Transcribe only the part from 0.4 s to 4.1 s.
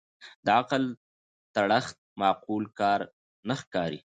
د عقل تړښت معقول کار نه ښکاري